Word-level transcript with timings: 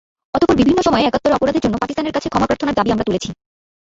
তারপর 0.33 0.55
বিভিন্ন 0.55 0.79
সময়ে 0.81 1.05
একাত্তরে 1.05 1.35
অপরাধের 1.35 1.63
জন্য 1.63 1.75
পাকিস্তানের 1.77 2.15
কাছে 2.15 2.27
ক্ষমাপ্রার্থনার 2.29 2.77
দাবি 2.77 2.89
আমরা 2.91 3.07
তুলেছি। 3.07 3.29